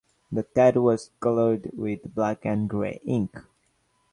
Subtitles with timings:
[0.31, 3.37] The tattoo was colored with black and gray ink.